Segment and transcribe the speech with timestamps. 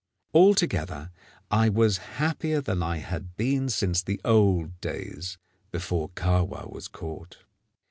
[0.33, 1.11] Altogether
[1.51, 5.37] I was happier than I had been since the old days
[5.71, 7.43] before Kahwa was caught.